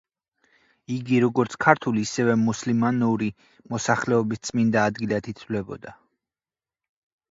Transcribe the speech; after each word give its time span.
იგი 0.95 1.19
როგორც 1.23 1.57
ქართულ, 1.65 1.99
ისევე 2.05 2.39
მუსლიმანური 2.47 3.31
მოსახლეობის 3.77 4.45
წმინდა 4.51 4.91
ადგილად 4.93 5.35
ითვლებოდა. 5.37 5.99